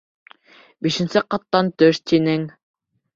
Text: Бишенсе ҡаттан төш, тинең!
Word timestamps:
Бишенсе 0.87 1.23
ҡаттан 1.33 1.69
төш, 1.83 1.99
тинең! 2.13 2.47